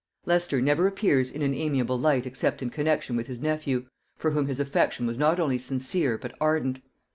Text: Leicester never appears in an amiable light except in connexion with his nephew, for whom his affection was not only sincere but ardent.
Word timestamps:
Leicester 0.25 0.59
never 0.59 0.87
appears 0.87 1.29
in 1.29 1.43
an 1.43 1.53
amiable 1.53 1.99
light 1.99 2.25
except 2.25 2.63
in 2.63 2.71
connexion 2.71 3.15
with 3.15 3.27
his 3.27 3.39
nephew, 3.39 3.85
for 4.17 4.31
whom 4.31 4.47
his 4.47 4.59
affection 4.59 5.05
was 5.05 5.19
not 5.19 5.39
only 5.39 5.59
sincere 5.59 6.17
but 6.17 6.33
ardent. 6.41 6.81